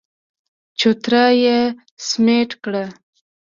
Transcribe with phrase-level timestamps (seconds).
[0.79, 1.59] چوتره يې
[2.07, 2.85] سمټ کړه.